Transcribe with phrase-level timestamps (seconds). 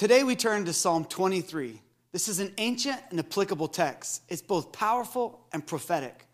[0.00, 1.78] Today we turn to Psalm 23.
[2.10, 4.22] This is an ancient and applicable text.
[4.30, 6.24] It's both powerful and prophetic.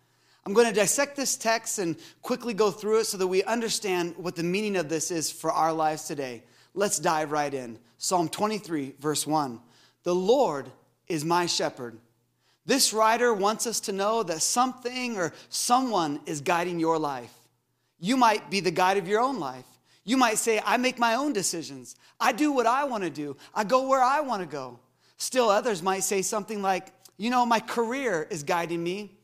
[0.45, 4.15] I'm going to dissect this text and quickly go through it so that we understand
[4.19, 6.45] what the meaning of this is for our lives today.
[6.75, 7.81] Let's dive right in.
[7.99, 9.59] Psalm 23, verse 1.
[10.05, 10.71] The Lord
[11.09, 11.99] is my shepherd.
[12.67, 17.35] This writer wants us to know that something or someone is guiding your life.
[17.99, 19.67] You might be the guide of your own life.
[20.07, 21.97] You might say, I make my own decisions.
[22.21, 23.37] I do what I want to do.
[23.53, 24.79] I go where I want to go.
[25.19, 29.19] Still, others might say something like, You know, my career is guiding me.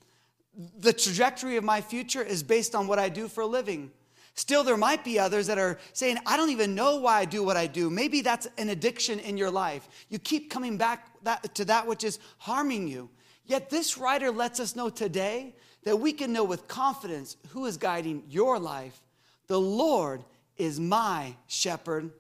[0.79, 3.92] The trajectory of my future is based on what I do for a living.
[4.34, 7.45] Still, there might be others that are saying, I don't even know why I do
[7.45, 7.89] what I do.
[7.89, 9.89] Maybe that's an addiction in your life.
[10.09, 13.09] You keep coming back that, to that which is harming you.
[13.47, 17.77] Yet, this writer lets us know today that we can know with confidence who is
[17.77, 19.01] guiding your life.
[19.47, 20.25] The Lord
[20.62, 22.11] is my shepherd.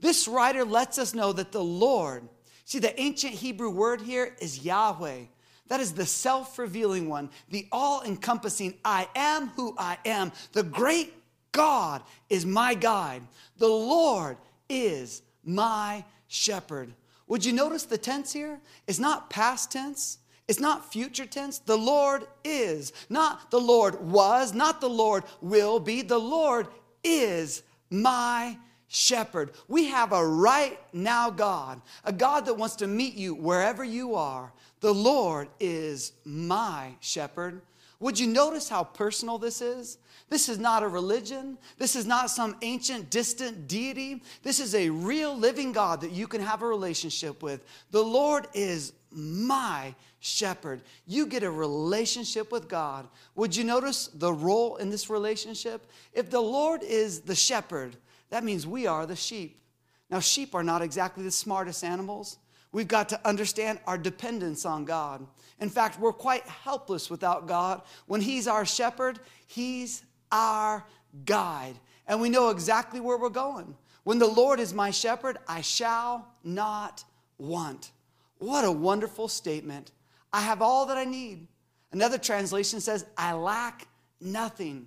[0.00, 2.28] This writer lets us know that the Lord,
[2.64, 5.22] see, the ancient Hebrew word here is Yahweh.
[5.68, 10.32] That is the self revealing one, the all encompassing I am who I am.
[10.52, 11.12] The great
[11.52, 13.22] God is my guide.
[13.58, 16.94] The Lord is my shepherd.
[17.26, 18.60] Would you notice the tense here?
[18.86, 20.18] It's not past tense.
[20.46, 21.58] It's not future tense.
[21.58, 22.92] The Lord is.
[23.10, 26.00] Not the Lord was, not the Lord will be.
[26.00, 26.68] The Lord
[27.04, 28.56] is my
[28.88, 29.52] shepherd.
[29.68, 34.14] We have a right now God, a God that wants to meet you wherever you
[34.14, 34.52] are.
[34.80, 37.60] The Lord is my shepherd.
[38.00, 39.98] Would you notice how personal this is?
[40.30, 41.58] This is not a religion.
[41.78, 44.22] This is not some ancient, distant deity.
[44.42, 47.64] This is a real living God that you can have a relationship with.
[47.90, 50.82] The Lord is my shepherd.
[51.06, 53.08] You get a relationship with God.
[53.34, 55.90] Would you notice the role in this relationship?
[56.12, 57.96] If the Lord is the shepherd,
[58.30, 59.60] that means we are the sheep.
[60.10, 62.38] Now, sheep are not exactly the smartest animals.
[62.72, 65.26] We've got to understand our dependence on God.
[65.60, 67.82] In fact, we're quite helpless without God.
[68.06, 70.84] When He's our shepherd, He's our
[71.24, 71.74] guide.
[72.06, 73.74] And we know exactly where we're going.
[74.04, 77.04] When the Lord is my shepherd, I shall not
[77.38, 77.90] want.
[78.38, 79.92] What a wonderful statement.
[80.32, 81.46] I have all that I need.
[81.92, 83.88] Another translation says, I lack
[84.20, 84.86] nothing.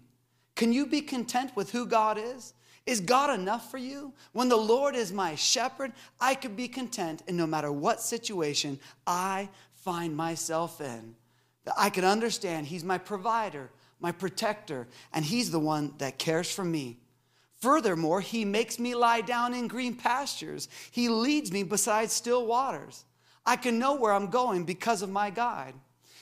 [0.55, 2.53] Can you be content with who God is?
[2.85, 4.13] Is God enough for you?
[4.33, 8.79] When the Lord is my shepherd, I could be content in no matter what situation
[9.05, 11.15] I find myself in.
[11.65, 13.69] That I can understand He's my provider,
[13.99, 16.97] my protector, and He's the one that cares for me.
[17.59, 23.05] Furthermore, He makes me lie down in green pastures, He leads me beside still waters.
[23.45, 25.75] I can know where I'm going because of my guide.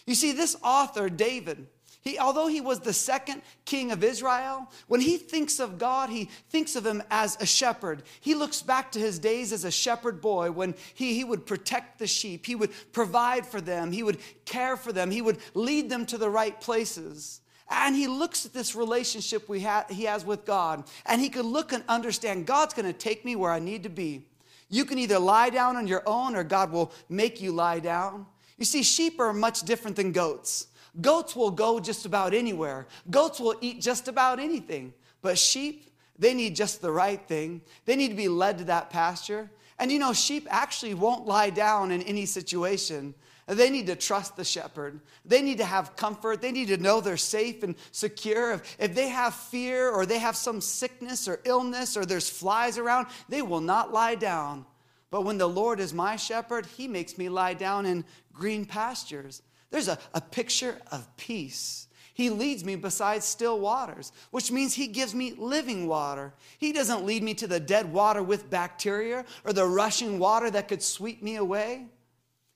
[0.05, 1.67] You see, this author, David,
[2.01, 6.29] he, although he was the second king of Israel, when he thinks of God, he
[6.49, 8.03] thinks of him as a shepherd.
[8.21, 11.99] He looks back to his days as a shepherd boy when he, he would protect
[11.99, 15.89] the sheep, he would provide for them, he would care for them, he would lead
[15.89, 17.41] them to the right places.
[17.69, 21.45] And he looks at this relationship we ha- he has with God, and he could
[21.45, 24.25] look and understand God's going to take me where I need to be.
[24.69, 28.25] You can either lie down on your own or God will make you lie down.
[28.57, 30.67] You see, sheep are much different than goats.
[31.01, 34.93] Goats will go just about anywhere, goats will eat just about anything.
[35.21, 37.61] But sheep, they need just the right thing.
[37.85, 39.49] They need to be led to that pasture.
[39.77, 43.13] And you know, sheep actually won't lie down in any situation.
[43.47, 44.99] They need to trust the shepherd.
[45.25, 46.41] They need to have comfort.
[46.41, 48.51] They need to know they're safe and secure.
[48.51, 52.77] If, if they have fear or they have some sickness or illness or there's flies
[52.77, 54.65] around, they will not lie down.
[55.09, 59.41] But when the Lord is my shepherd, he makes me lie down in green pastures.
[59.71, 61.87] There's a, a picture of peace.
[62.13, 66.33] He leads me beside still waters, which means He gives me living water.
[66.57, 70.67] He doesn't lead me to the dead water with bacteria or the rushing water that
[70.67, 71.87] could sweep me away.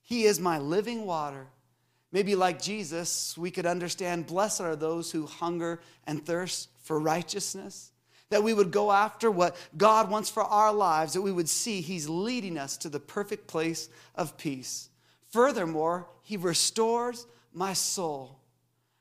[0.02, 1.48] He is my living water.
[2.12, 7.92] Maybe like Jesus, we could understand blessed are those who hunger and thirst for righteousness.
[8.30, 11.82] That we would go after what God wants for our lives, that we would see
[11.82, 14.90] He's leading us to the perfect place of peace.
[15.32, 18.40] Furthermore, He restores my soul.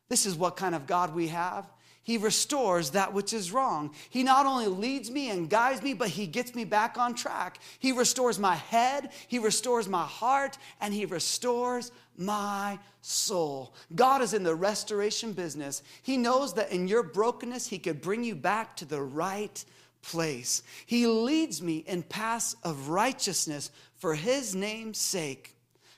[0.08, 1.66] This is what kind of God we have.
[2.04, 3.94] He restores that which is wrong.
[4.10, 7.60] He not only leads me and guides me, but He gets me back on track.
[7.78, 13.72] He restores my head, He restores my heart, and He restores my soul.
[13.94, 15.82] God is in the restoration business.
[16.02, 19.64] He knows that in your brokenness, He could bring you back to the right
[20.02, 20.64] place.
[20.84, 25.54] He leads me in paths of righteousness for His name's sake.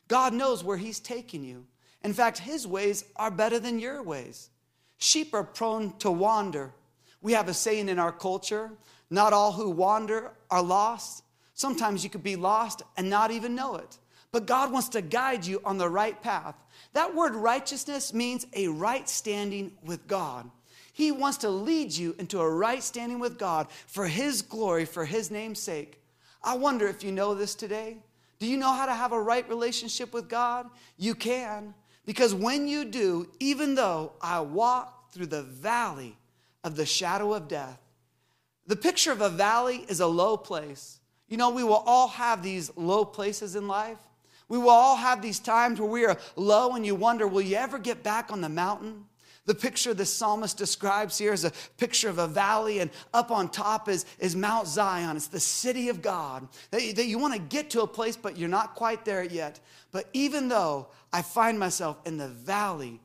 [0.09, 1.67] God knows where He's taking you.
[2.03, 4.51] In fact, His ways are better than your ways.
[4.99, 6.73] Sheep are prone to wander.
[7.23, 8.71] We have a saying in our culture
[9.11, 11.25] not all who wander are lost,
[11.55, 13.99] Sometimes you could be lost and not even know it.
[14.33, 16.57] But God wants to guide you on the right path.
[16.93, 20.51] That word righteousness means a right standing with God.
[20.93, 25.05] He wants to lead you into a right standing with God for His glory, for
[25.05, 26.01] His name's sake.
[26.43, 27.99] I wonder if you know this today.
[28.45, 30.69] Do you know how to have a right relationship with God?
[30.99, 31.73] You can.
[32.05, 36.19] Because when you do, even though I walk through the valley
[36.63, 37.81] of the shadow of death,
[38.67, 41.01] the picture of a valley is a low place.
[41.27, 43.97] You know, we will all have these low places in life.
[44.51, 47.57] We will all have these times where we are low and you wonder, will you
[47.57, 49.07] ever get back on the mountain?
[49.47, 53.51] The picture the psalmist describes here is a picture of a valley, and up on
[53.51, 55.17] top is, is Mount Zion.
[55.17, 56.49] It's the city of God.
[56.71, 59.61] That, that you want to get to a place, but you're not quite there yet.
[59.93, 63.01] But even though I find myself in the valley,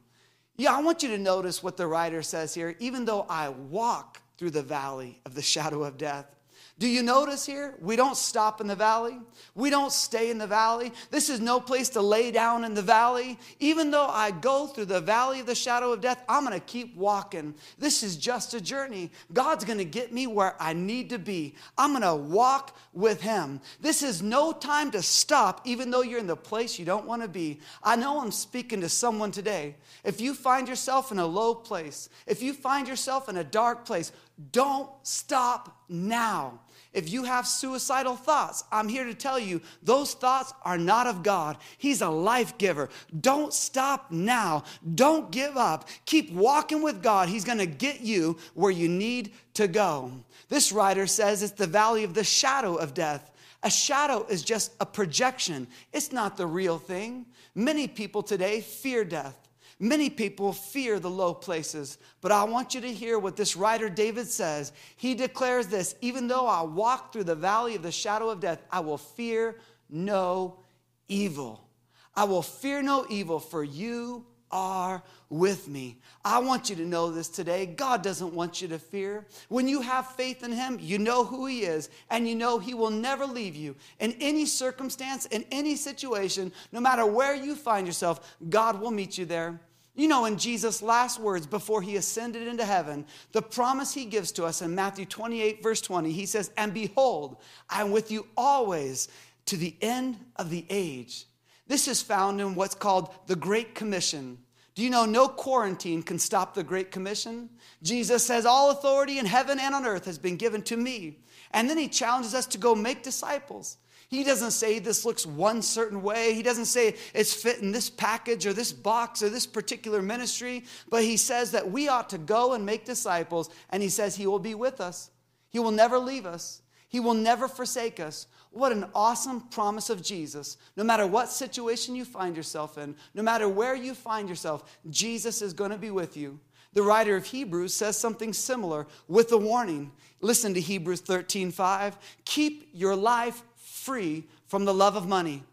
[0.55, 2.75] yeah, I want you to notice what the writer says here.
[2.79, 6.35] Even though I walk through the valley of the shadow of death,
[6.79, 7.75] do you notice here?
[7.81, 9.19] We don't stop in the valley.
[9.53, 10.93] We don't stay in the valley.
[11.11, 13.37] This is no place to lay down in the valley.
[13.59, 16.65] Even though I go through the valley of the shadow of death, I'm going to
[16.65, 17.53] keep walking.
[17.77, 19.11] This is just a journey.
[19.33, 21.55] God's going to get me where I need to be.
[21.77, 23.59] I'm going to walk with Him.
[23.81, 27.23] This is no time to stop, even though you're in the place you don't want
[27.23, 27.59] to be.
[27.83, 29.75] I know I'm speaking to someone today.
[30.05, 33.83] If you find yourself in a low place, if you find yourself in a dark
[33.83, 34.13] place,
[34.51, 36.61] don't stop now.
[36.93, 41.23] If you have suicidal thoughts, I'm here to tell you those thoughts are not of
[41.23, 41.57] God.
[41.77, 42.89] He's a life giver.
[43.19, 44.63] Don't stop now.
[44.95, 45.87] Don't give up.
[46.05, 47.29] Keep walking with God.
[47.29, 50.11] He's going to get you where you need to go.
[50.47, 53.29] This writer says it's the valley of the shadow of death.
[53.61, 57.25] A shadow is just a projection, it's not the real thing.
[57.55, 59.48] Many people today fear death.
[59.81, 63.89] Many people fear the low places, but I want you to hear what this writer
[63.89, 64.73] David says.
[64.97, 68.61] He declares this even though I walk through the valley of the shadow of death,
[68.69, 69.55] I will fear
[69.89, 70.59] no
[71.07, 71.65] evil.
[72.13, 75.97] I will fear no evil, for you are with me.
[76.25, 77.65] I want you to know this today.
[77.65, 79.25] God doesn't want you to fear.
[79.47, 82.73] When you have faith in Him, you know who He is, and you know He
[82.73, 83.75] will never leave you.
[83.99, 89.17] In any circumstance, in any situation, no matter where you find yourself, God will meet
[89.17, 89.61] you there.
[89.99, 94.31] You know, in Jesus' last words before he ascended into heaven, the promise he gives
[94.31, 97.35] to us in Matthew 28, verse 20, he says, And behold,
[97.69, 99.09] I am with you always
[99.47, 101.25] to the end of the age.
[101.67, 104.37] This is found in what's called the Great Commission.
[104.73, 107.49] Do you know no quarantine can stop the Great Commission?
[107.83, 111.19] Jesus says, All authority in heaven and on earth has been given to me.
[111.51, 113.75] And then he challenges us to go make disciples.
[114.09, 116.33] He doesn't say this looks one certain way.
[116.33, 120.65] He doesn't say it's fit in this package or this box or this particular ministry,
[120.89, 124.25] but he says that we ought to go and make disciples, and he says he
[124.25, 125.11] will be with us.
[125.49, 126.63] He will never leave us.
[126.87, 128.25] He will never forsake us.
[128.49, 130.57] What an awesome promise of Jesus.
[130.75, 135.43] No matter what situation you find yourself in, no matter where you find yourself, Jesus
[135.43, 136.39] is going to be with you.
[136.73, 139.91] The writer of Hebrews says something similar with a warning.
[140.19, 141.97] Listen to Hebrews 13 5.
[142.25, 143.43] Keep your life
[143.89, 145.43] free from the love of money.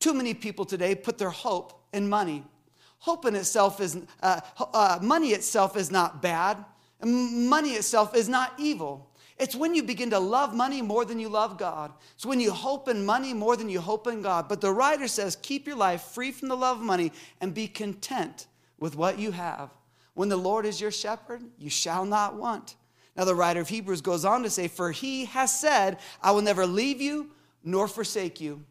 [0.00, 2.44] Too many people today put their hope in money.
[2.98, 4.42] Hope in itself is, uh,
[4.74, 6.62] uh, money itself is not bad.
[7.02, 9.10] Money itself is not evil.
[9.38, 11.90] It's when you begin to love money more than you love God.
[12.14, 14.46] It's when you hope in money more than you hope in God.
[14.46, 17.66] But the writer says, keep your life free from the love of money and be
[17.66, 18.46] content
[18.78, 19.70] with what you have.
[20.12, 22.74] When the Lord is your shepherd, you shall not want.
[23.16, 26.42] Now, the writer of Hebrews goes on to say, For he has said, I will
[26.42, 27.30] never leave you
[27.66, 28.62] nor forsake you.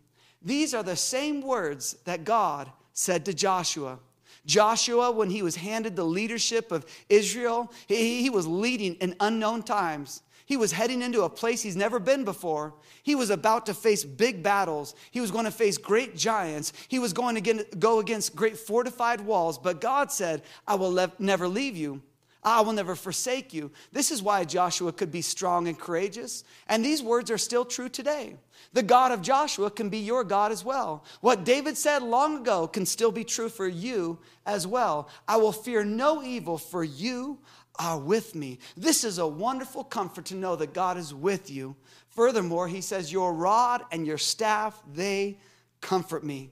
[0.42, 4.00] These are the same words that God said to Joshua.
[4.46, 9.64] Joshua, when he was handed the leadership of Israel, he, he, was leading in unknown
[9.64, 10.22] times.
[10.46, 12.76] He was heading into a place he's never been before.
[13.02, 14.94] He was about to face big battles.
[15.10, 16.72] He was going to face great giants.
[16.88, 19.58] He was going to get, go against great fortified walls.
[19.58, 22.04] But God said, I will le- never leave you.
[22.46, 23.72] I will never forsake you.
[23.92, 26.44] This is why Joshua could be strong and courageous.
[26.68, 28.36] And these words are still true today.
[28.72, 31.04] The God of Joshua can be your God as well.
[31.22, 35.10] What David said long ago can still be true for you as well.
[35.28, 37.40] I will fear no evil, for you
[37.80, 38.60] are with me.
[38.78, 41.76] This is a wonderful comfort to know that God is with you.
[42.10, 45.40] Furthermore, he says, Your rod and your staff, they
[45.82, 46.52] comfort me.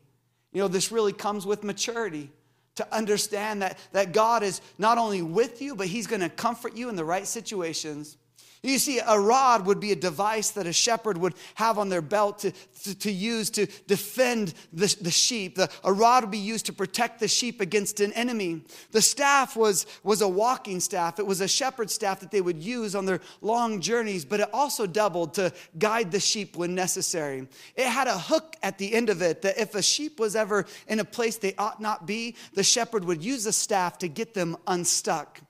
[0.51, 2.31] You know, this really comes with maturity
[2.75, 6.75] to understand that, that God is not only with you, but He's going to comfort
[6.75, 8.17] you in the right situations.
[8.65, 12.01] You see, a rod would be a device that a shepherd would have on their
[12.01, 12.53] belt to,
[12.83, 15.55] to, to use to defend the, the sheep.
[15.55, 18.61] The, a rod would be used to protect the sheep against an enemy.
[18.91, 22.63] The staff was, was a walking staff, it was a shepherd's staff that they would
[22.63, 27.45] use on their long journeys, but it also doubled to guide the sheep when necessary.
[27.75, 30.65] It had a hook at the end of it that if a sheep was ever
[30.87, 34.33] in a place they ought not be, the shepherd would use the staff to get
[34.33, 35.41] them unstuck.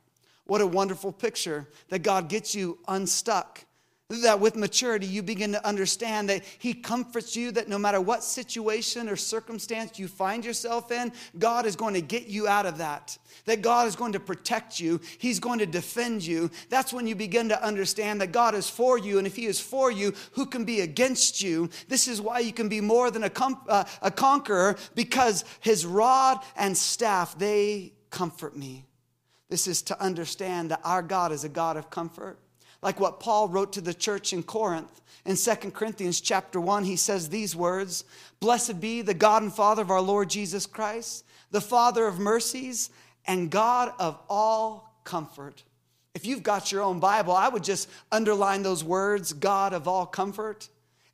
[0.46, 3.66] What a wonderful picture that God gets you unstuck.
[4.10, 8.24] That with maturity, you begin to understand that He comforts you, that no matter what
[8.24, 12.78] situation or circumstance you find yourself in, God is going to get you out of
[12.78, 13.18] that.
[13.46, 16.52] That God is going to protect you, He's going to defend you.
[16.70, 19.60] That's when you begin to understand that God is for you, and if He is
[19.60, 21.70] for you, who can be against you?
[21.88, 25.86] This is why you can be more than a, com- uh, a conqueror because His
[25.86, 28.86] rod and staff, they comfort me.
[29.54, 32.40] This is to understand that our God is a God of comfort.
[32.82, 35.00] Like what Paul wrote to the church in Corinth.
[35.26, 38.04] In 2 Corinthians chapter 1, he says these words
[38.40, 42.90] Blessed be the God and Father of our Lord Jesus Christ, the Father of mercies
[43.28, 45.62] and God of all comfort.
[46.16, 50.08] If you've got your own Bible, I would just underline those words, God of all
[50.08, 50.68] comfort.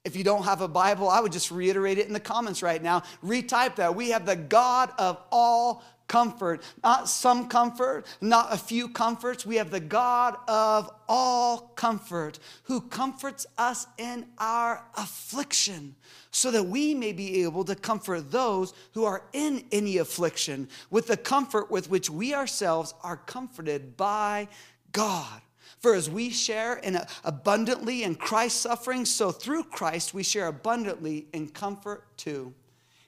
[0.10, 2.82] If you don't have a Bible, I would just reiterate it in the comments right
[2.82, 3.04] now.
[3.24, 3.96] Retype that.
[3.96, 9.46] We have the God of all comfort, not some comfort, not a few comforts.
[9.46, 15.96] We have the God of all comfort who comforts us in our affliction
[16.32, 21.06] so that we may be able to comfort those who are in any affliction with
[21.06, 24.48] the comfort with which we ourselves are comforted by
[24.92, 25.42] God.
[25.79, 31.27] For as we share in abundantly in Christ's suffering, so through Christ we share abundantly
[31.33, 32.53] in comfort too.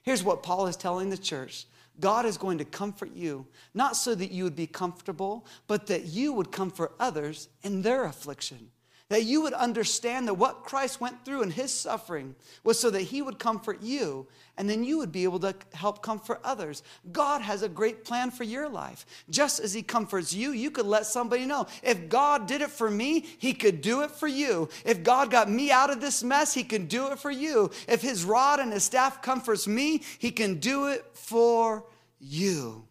[0.02, 1.66] Here's what Paul is telling the church
[2.00, 6.06] God is going to comfort you, not so that you would be comfortable, but that
[6.06, 8.70] you would comfort others in their affliction.
[9.12, 13.02] That you would understand that what Christ went through in his suffering was so that
[13.02, 14.26] he would comfort you,
[14.56, 16.82] and then you would be able to help comfort others.
[17.12, 19.04] God has a great plan for your life.
[19.28, 21.66] Just as he comforts you, you could let somebody know.
[21.82, 24.70] If God did it for me, he could do it for you.
[24.82, 27.70] If God got me out of this mess, he can do it for you.
[27.86, 31.84] If his rod and his staff comforts me, he can do it for
[32.18, 32.86] you.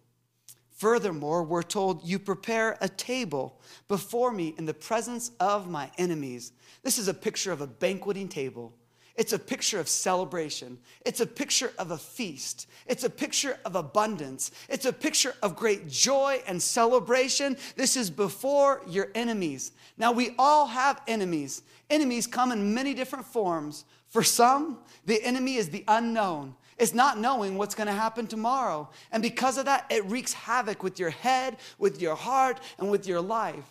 [0.82, 6.54] Furthermore, we're told, You prepare a table before me in the presence of my enemies.
[6.82, 8.74] This is a picture of a banqueting table.
[9.16, 10.80] It's a picture of celebration.
[11.06, 12.68] It's a picture of a feast.
[12.88, 14.50] It's a picture of abundance.
[14.70, 17.58] It's a picture of great joy and celebration.
[17.76, 19.74] This is before your enemies.
[20.00, 21.62] Now, we all have enemies.
[21.92, 23.86] Enemies come in many different forms.
[24.08, 26.56] For some, the enemy is the unknown.
[26.82, 28.90] It's not knowing what's going to happen tomorrow.
[29.12, 33.06] And because of that, it wreaks havoc with your head, with your heart, and with
[33.06, 33.64] your life.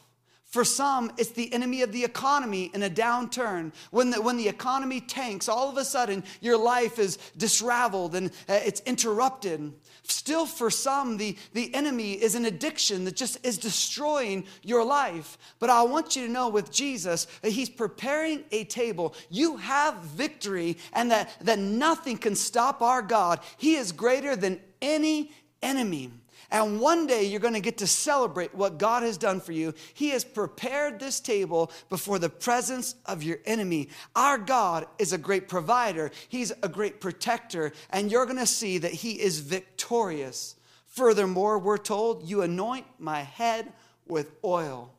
[0.50, 3.73] For some, it's the enemy of the economy in a downturn.
[3.92, 8.33] When the, when the economy tanks, all of a sudden your life is disraveled and
[8.49, 9.73] uh, it's interrupted.
[10.02, 15.38] Still, for some, the, the enemy is an addiction that just is destroying your life.
[15.61, 19.14] But I want you to know with Jesus that He's preparing a table.
[19.28, 23.38] You have victory, and that, that nothing can stop our God.
[23.57, 25.30] He is greater than any
[25.62, 26.11] enemy.
[26.50, 29.73] And one day you're going to get to celebrate what God has done for you.
[29.95, 33.88] He has prepared this table before the presence of your enemy.
[34.16, 38.78] Our God is a great provider, He's a great protector, and you're going to see
[38.78, 40.57] that He is victorious.
[40.87, 43.73] Furthermore, we're told, You anoint my head
[44.07, 44.92] with oil.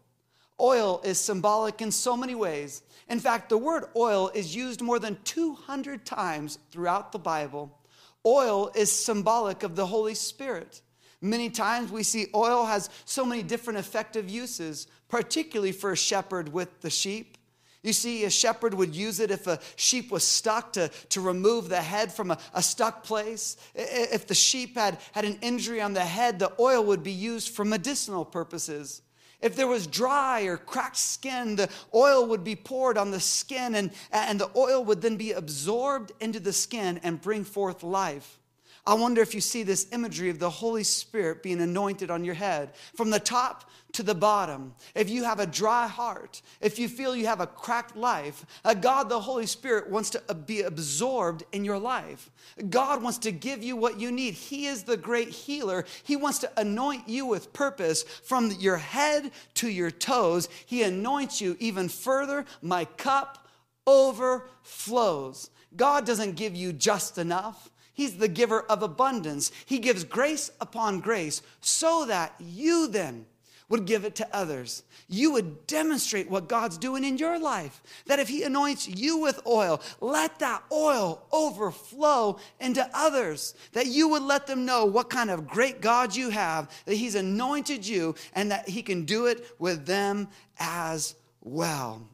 [0.59, 2.83] Oil is symbolic in so many ways.
[3.09, 7.77] In fact, the word oil is used more than 200 times throughout the Bible.
[8.25, 10.81] Oil is symbolic of the Holy Spirit.
[11.21, 16.51] Many times we see oil has so many different effective uses, particularly for a shepherd
[16.51, 17.37] with the sheep.
[17.83, 21.69] You see, a shepherd would use it if a sheep was stuck to, to remove
[21.69, 23.57] the head from a, a stuck place.
[23.73, 27.49] If the sheep had, had an injury on the head, the oil would be used
[27.49, 29.01] for medicinal purposes.
[29.41, 33.73] If there was dry or cracked skin, the oil would be poured on the skin,
[33.73, 38.39] and, and the oil would then be absorbed into the skin and bring forth life.
[38.85, 42.33] I wonder if you see this imagery of the Holy Spirit being anointed on your
[42.33, 44.73] head from the top to the bottom.
[44.95, 48.45] If you have a dry heart, if you feel you have a cracked life,
[48.79, 52.31] God, the Holy Spirit, wants to be absorbed in your life.
[52.69, 54.33] God wants to give you what you need.
[54.33, 55.85] He is the great healer.
[56.03, 60.49] He wants to anoint you with purpose from your head to your toes.
[60.65, 62.45] He anoints you even further.
[62.61, 63.47] My cup
[63.85, 65.49] overflows.
[65.75, 67.70] God doesn't give you just enough.
[67.93, 69.51] He's the giver of abundance.
[69.65, 73.25] He gives grace upon grace so that you then
[73.71, 74.83] would give it to others.
[75.07, 77.81] You would demonstrate what God's doing in your life.
[78.05, 83.55] That if He anoints you with oil, let that oil overflow into others.
[83.71, 87.15] That you would let them know what kind of great God you have, that He's
[87.15, 90.27] anointed you, and that He can do it with them
[90.59, 92.07] as well.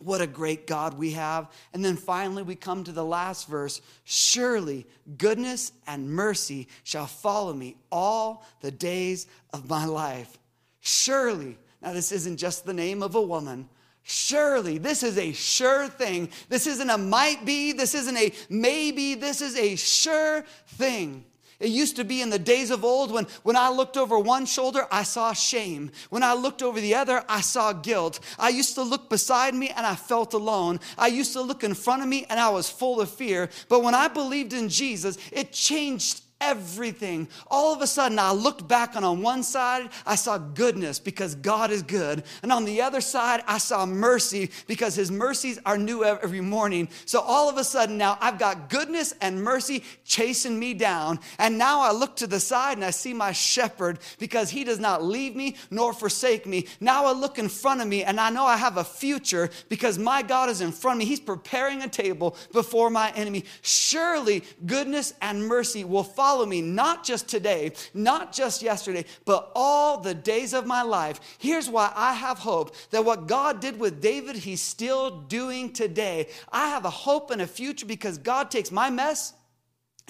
[0.00, 1.50] What a great God we have.
[1.72, 4.86] And then finally, we come to the last verse Surely
[5.16, 10.38] goodness and mercy shall follow me all the days of my life.
[10.80, 11.58] Surely.
[11.82, 13.68] Now, this isn't just the name of a woman.
[14.02, 16.30] Surely, this is a sure thing.
[16.48, 17.72] This isn't a might be.
[17.72, 19.14] This isn't a maybe.
[19.14, 21.24] This is a sure thing.
[21.60, 24.46] It used to be in the days of old when, when I looked over one
[24.46, 25.90] shoulder, I saw shame.
[26.08, 28.20] When I looked over the other, I saw guilt.
[28.38, 30.78] I used to look beside me and I felt alone.
[30.96, 33.50] I used to look in front of me and I was full of fear.
[33.68, 37.28] But when I believed in Jesus, it changed everything.
[37.50, 41.34] All of a sudden, I looked back and on one side, I saw goodness because
[41.34, 42.22] God is good.
[42.42, 46.88] And on the other side, I saw mercy because his mercies are new every morning.
[47.06, 51.18] So all of a sudden now I've got goodness and mercy chasing me down.
[51.38, 54.78] And now I look to the side and I see my shepherd because he does
[54.78, 56.66] not leave me nor forsake me.
[56.80, 59.98] Now I look in front of me and I know I have a future because
[59.98, 61.04] my God is in front of me.
[61.04, 63.44] He's preparing a table before my enemy.
[63.62, 69.50] Surely goodness and mercy will follow follow me not just today, not just yesterday, but
[69.54, 71.20] all the days of my life.
[71.38, 76.28] Here's why I have hope that what God did with David, he's still doing today.
[76.52, 79.32] I have a hope and a future because God takes my mess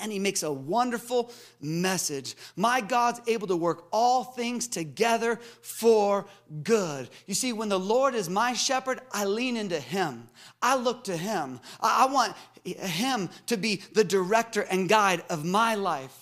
[0.00, 2.36] and he makes a wonderful message.
[2.56, 6.26] My God's able to work all things together for
[6.62, 7.08] good.
[7.26, 10.28] You see, when the Lord is my shepherd, I lean into him.
[10.62, 11.60] I look to him.
[11.80, 16.16] I want him to be the director and guide of my life.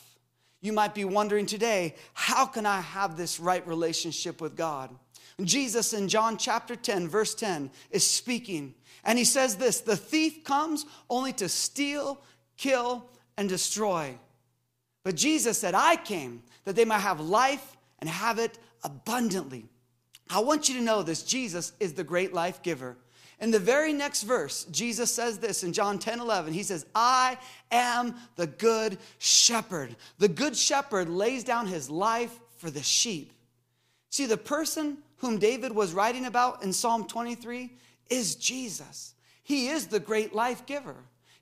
[0.61, 4.91] You might be wondering today, how can I have this right relationship with God?
[5.45, 10.45] Jesus in John chapter 10, verse 10, is speaking, and he says this The thief
[10.45, 12.23] comes only to steal,
[12.57, 13.05] kill,
[13.37, 14.17] and destroy.
[15.05, 19.67] But Jesus said, I came that they might have life and have it abundantly.
[20.29, 22.97] I want you to know this Jesus is the great life giver.
[23.39, 26.53] In the very next verse, Jesus says this in John 10 11.
[26.53, 27.39] He says, I
[27.71, 29.95] am the good shepherd.
[30.19, 33.33] The good shepherd lays down his life for the sheep.
[34.11, 37.73] See, the person whom David was writing about in Psalm 23
[38.09, 39.15] is Jesus.
[39.43, 40.97] He is the great life giver.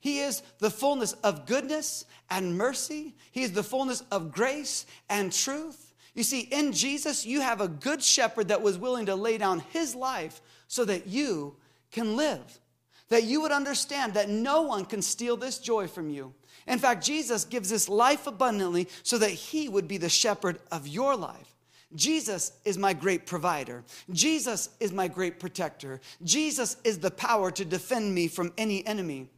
[0.05, 3.15] He is the fullness of goodness and mercy.
[3.31, 5.95] He is the fullness of grace and truth.
[6.13, 9.61] You see, in Jesus, you have a good shepherd that was willing to lay down
[9.71, 11.57] his life so that you
[11.91, 12.61] can live.
[13.09, 16.35] That you would understand that no one can steal this joy from you.
[16.67, 20.87] In fact, Jesus gives this life abundantly so that he would be the shepherd of
[20.87, 21.57] your life.
[21.95, 23.85] Jesus is my great provider.
[24.13, 26.03] Jesus is my great protector.
[26.23, 29.31] Jesus is the power to defend me from any enemy.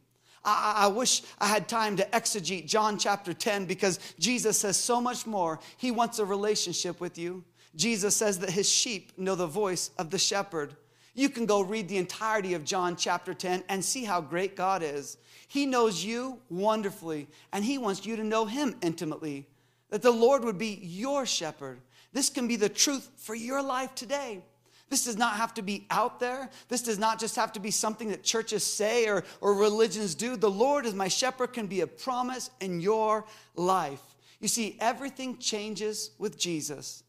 [0.47, 5.01] I, I, wish I had time to exegete John chapter 10 because Jesus says so
[5.01, 5.59] much more.
[5.75, 7.43] He wants a relationship with you.
[7.75, 10.75] Jesus says that his sheep know the voice of the shepherd.
[11.13, 14.81] You can go read the entirety of John chapter 10 and see how great God
[14.83, 15.17] is.
[15.47, 19.47] He knows you wonderfully, and He wants you to know Him intimately.
[19.89, 21.79] That the Lord would be your shepherd.
[22.13, 24.43] This can be the truth for your life today.
[24.89, 26.49] This does not have to be out there.
[26.69, 30.37] This does not just have to be something that churches say or, or religions do.
[30.37, 34.01] The Lord is my shepherd can be a promise in your life.
[34.39, 37.03] You see, everything changes with Jesus.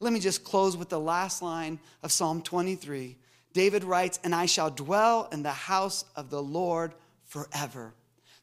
[0.00, 3.16] Let me just close with the last line of Psalm 23.
[3.52, 6.94] David writes, And I shall dwell in the house of the Lord
[7.24, 7.94] forever.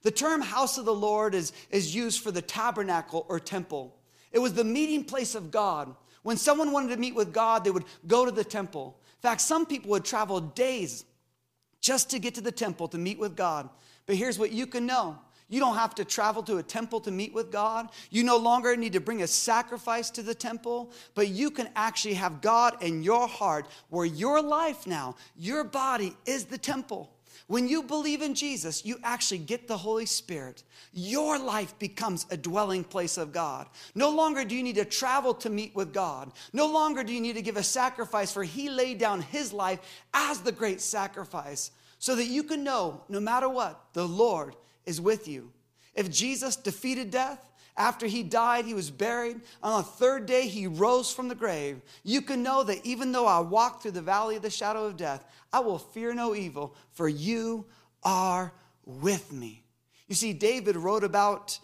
[0.02, 3.96] The term house of the Lord is, is used for the tabernacle or temple.
[4.32, 5.94] It was the meeting place of God.
[6.24, 8.98] When someone wanted to meet with God, they would go to the temple.
[9.18, 11.06] In fact, some people would travel days
[11.80, 13.70] just to get to the temple to meet with God.
[14.06, 15.18] But here's what you can know
[15.52, 17.90] you don't have to travel to a temple to meet with God.
[18.10, 22.14] You no longer need to bring a sacrifice to the temple, but you can actually
[22.14, 27.12] have God in your heart where your life now, your body is the temple.
[27.48, 30.64] When you believe in Jesus, you actually get the Holy Spirit.
[30.94, 33.68] Your life becomes a dwelling place of God.
[33.96, 36.32] No longer do you need to travel to meet with God.
[36.54, 39.80] No longer do you need to give a sacrifice, for He laid down His life
[40.14, 45.00] as the great sacrifice so that you can know no matter what, the Lord is
[45.00, 45.52] with you.
[45.94, 49.42] If Jesus defeated death, after he died, he was buried.
[49.64, 51.82] On the third day, he rose from the grave.
[52.04, 54.98] You can know that even though I walk through the valley of the shadow of
[54.98, 57.66] death, I will fear no evil, for you
[58.04, 58.54] are
[58.86, 59.64] with me.
[60.08, 61.60] You see, David wrote about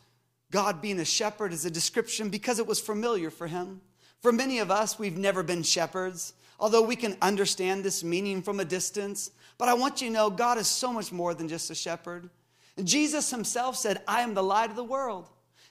[0.51, 3.81] God being a shepherd as a description because it was familiar for him.
[4.21, 8.59] For many of us, we've never been shepherds, although we can understand this meaning from
[8.59, 9.31] a distance.
[9.57, 12.29] But I want you to know God is so much more than just a shepherd.
[12.83, 15.27] Jesus himself said, I am the light of the world.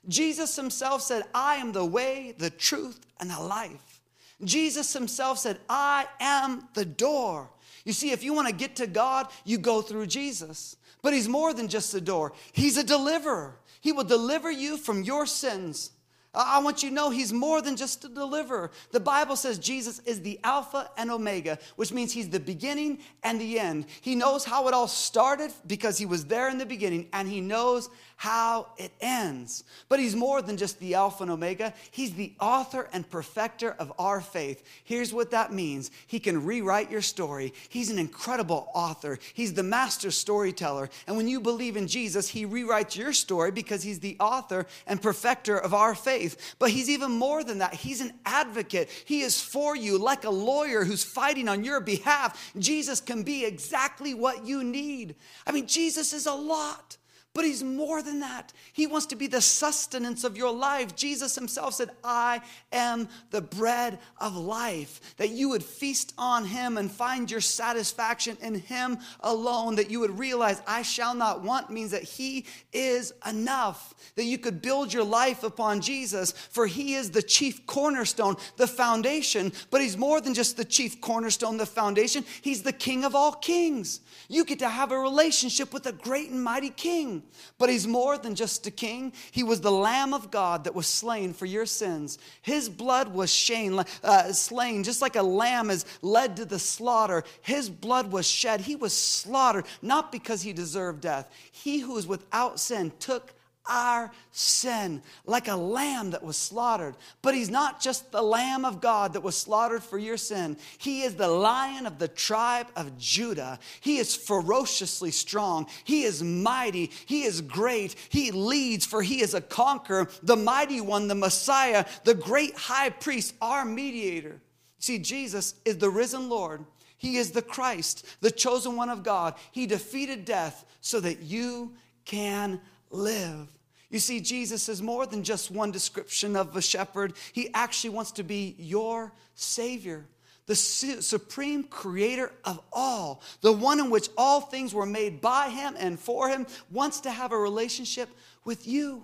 [0.08, 4.00] Jesus himself said, I am the way, the truth, and the life.
[4.44, 7.50] Jesus himself said, I am the door.
[7.84, 10.76] You see, if you want to get to God, you go through Jesus.
[11.02, 13.58] But he's more than just a door, he's a deliverer.
[13.80, 15.92] He will deliver you from your sins.
[16.34, 18.70] I want you to know he's more than just a deliverer.
[18.90, 23.40] The Bible says Jesus is the Alpha and Omega, which means he's the beginning and
[23.40, 23.86] the end.
[24.02, 27.40] He knows how it all started because he was there in the beginning, and he
[27.40, 29.62] knows how it ends.
[29.88, 33.92] But he's more than just the Alpha and Omega, he's the author and perfecter of
[33.98, 34.64] our faith.
[34.84, 37.52] Here's what that means He can rewrite your story.
[37.68, 40.88] He's an incredible author, he's the master storyteller.
[41.06, 45.00] And when you believe in Jesus, he rewrites your story because he's the author and
[45.00, 46.56] perfecter of our faith.
[46.58, 48.88] But he's even more than that, he's an advocate.
[49.04, 52.52] He is for you like a lawyer who's fighting on your behalf.
[52.58, 55.16] Jesus can be exactly what you need.
[55.46, 56.96] I mean, Jesus is a lot.
[57.36, 58.54] But he's more than that.
[58.72, 60.96] He wants to be the sustenance of your life.
[60.96, 62.40] Jesus himself said, I
[62.72, 65.14] am the bread of life.
[65.18, 69.74] That you would feast on him and find your satisfaction in him alone.
[69.74, 73.92] That you would realize, I shall not want means that he is enough.
[74.14, 78.66] That you could build your life upon Jesus, for he is the chief cornerstone, the
[78.66, 79.52] foundation.
[79.70, 82.24] But he's more than just the chief cornerstone, the foundation.
[82.40, 84.00] He's the king of all kings.
[84.26, 87.24] You get to have a relationship with a great and mighty king.
[87.58, 89.12] But he's more than just a king.
[89.30, 92.18] He was the Lamb of God that was slain for your sins.
[92.42, 97.24] His blood was slain, uh, slain just like a lamb is led to the slaughter.
[97.42, 98.60] His blood was shed.
[98.60, 101.30] He was slaughtered, not because he deserved death.
[101.52, 103.32] He who is without sin took
[103.68, 106.96] our sin like a lamb that was slaughtered.
[107.22, 111.02] But he's not just the lamb of God that was slaughtered for your sin, he
[111.02, 113.58] is the lion of the tribe of Judah.
[113.80, 119.34] He is ferociously strong, he is mighty, he is great, he leads, for he is
[119.34, 124.40] a conqueror, the mighty one, the Messiah, the great high priest, our mediator.
[124.78, 126.64] See, Jesus is the risen Lord.
[126.98, 129.34] He is the Christ, the chosen one of God.
[129.52, 131.74] He defeated death so that you
[132.04, 133.48] can live.
[133.96, 137.14] You see, Jesus is more than just one description of a shepherd.
[137.32, 140.04] He actually wants to be your Savior,
[140.44, 145.76] the supreme creator of all, the one in which all things were made by Him
[145.78, 148.10] and for Him, wants to have a relationship
[148.44, 149.02] with you.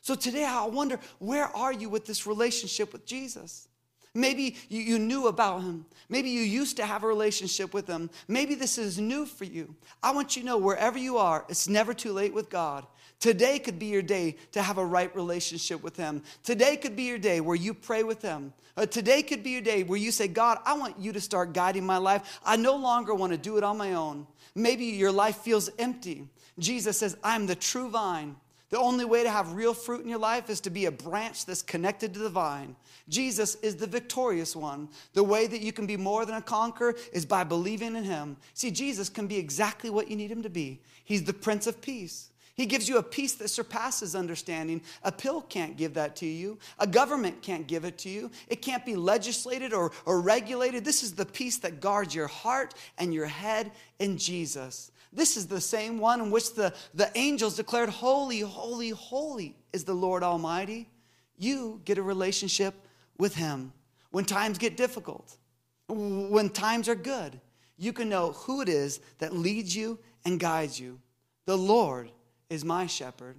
[0.00, 3.68] So today, I wonder where are you with this relationship with Jesus?
[4.14, 5.84] Maybe you, knew about him.
[6.08, 8.10] Maybe you used to have a relationship with him.
[8.26, 9.76] Maybe this is new for you.
[10.02, 12.86] I want you to know wherever you are, it's never too late with God.
[13.20, 16.22] Today could be your day to have a right relationship with Him.
[16.42, 18.52] Today could be your day where you pray with Him.
[18.78, 21.52] Uh, today could be your day where you say, God, I want you to start
[21.52, 22.40] guiding my life.
[22.44, 24.26] I no longer want to do it on my own.
[24.54, 26.28] Maybe your life feels empty.
[26.58, 28.36] Jesus says, I'm the true vine.
[28.70, 31.44] The only way to have real fruit in your life is to be a branch
[31.44, 32.76] that's connected to the vine.
[33.08, 34.88] Jesus is the victorious one.
[35.12, 38.36] The way that you can be more than a conqueror is by believing in him.
[38.54, 40.80] See, Jesus can be exactly what you need him to be.
[41.04, 42.30] He's the Prince of Peace.
[42.60, 44.82] He gives you a peace that surpasses understanding.
[45.02, 46.58] A pill can't give that to you.
[46.78, 48.30] A government can't give it to you.
[48.48, 50.84] It can't be legislated or, or regulated.
[50.84, 54.92] This is the peace that guards your heart and your head in Jesus.
[55.10, 59.84] This is the same one in which the, the angels declared, Holy, holy, holy is
[59.84, 60.90] the Lord Almighty.
[61.38, 62.74] You get a relationship
[63.16, 63.72] with Him.
[64.10, 65.34] When times get difficult,
[65.88, 67.40] when times are good,
[67.78, 71.00] you can know who it is that leads you and guides you.
[71.46, 72.10] The Lord
[72.50, 73.36] is my shepherd.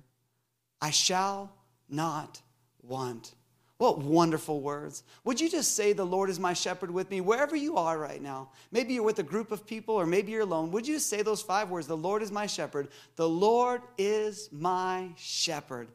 [0.81, 1.53] I shall
[1.89, 2.41] not
[2.81, 3.35] want.
[3.77, 5.03] What wonderful words.
[5.23, 8.21] Would you just say, The Lord is my shepherd with me, wherever you are right
[8.21, 8.49] now?
[8.71, 10.71] Maybe you're with a group of people or maybe you're alone.
[10.71, 11.87] Would you say those five words?
[11.87, 12.89] The Lord is my shepherd.
[13.15, 15.87] The Lord is my shepherd.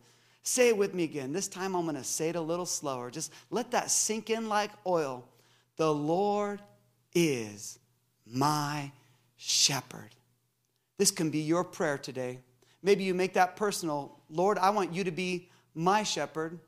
[0.42, 1.32] Say it with me again.
[1.32, 3.10] This time I'm going to say it a little slower.
[3.10, 5.24] Just let that sink in like oil.
[5.76, 6.60] The Lord
[7.14, 7.78] is
[8.26, 8.90] my
[9.36, 10.10] shepherd.
[10.98, 12.40] This can be your prayer today.
[12.82, 14.18] Maybe you make that personal.
[14.30, 16.58] Lord, I want you to be my shepherd.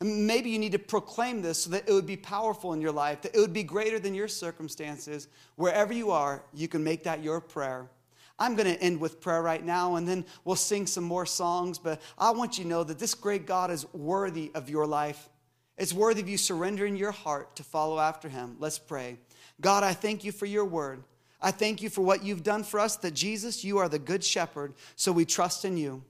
[0.00, 2.92] And maybe you need to proclaim this so that it would be powerful in your
[2.92, 5.26] life, that it would be greater than your circumstances.
[5.56, 7.90] Wherever you are, you can make that your prayer.
[8.38, 11.78] I'm going to end with prayer right now, and then we'll sing some more songs.
[11.78, 15.28] But I want you to know that this great God is worthy of your life.
[15.76, 18.56] It's worthy of you surrendering your heart to follow after him.
[18.60, 19.18] Let's pray.
[19.60, 21.02] God, I thank you for your word.
[21.40, 24.24] I thank you for what you've done for us, that Jesus, you are the good
[24.24, 26.02] shepherd, so we trust in you.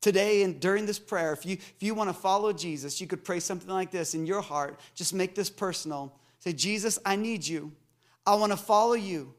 [0.00, 3.24] Today and during this prayer, if you, if you want to follow Jesus, you could
[3.24, 4.78] pray something like this in your heart.
[4.94, 6.12] Just make this personal.
[6.40, 7.72] Say, Jesus, I need you.
[8.26, 9.32] I want to follow you.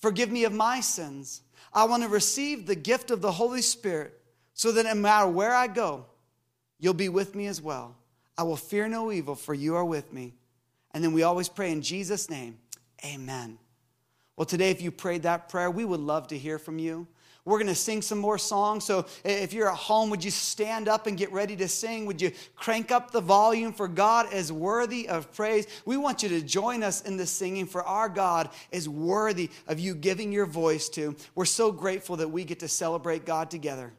[0.00, 1.42] Forgive me of my sins.
[1.72, 4.20] I want to receive the gift of the Holy Spirit
[4.52, 6.04] so that no matter where I go,
[6.78, 7.96] you'll be with me as well.
[8.36, 10.34] I will fear no evil, for you are with me.
[10.92, 12.58] And then we always pray in Jesus' name,
[13.04, 13.58] Amen.
[14.40, 17.06] Well, today, if you prayed that prayer, we would love to hear from you.
[17.44, 18.86] We're going to sing some more songs.
[18.86, 22.06] So if you're at home, would you stand up and get ready to sing?
[22.06, 25.66] Would you crank up the volume for God is worthy of praise?
[25.84, 29.78] We want you to join us in the singing for our God is worthy of
[29.78, 31.16] you giving your voice to.
[31.34, 33.92] We're so grateful that we get to celebrate God together.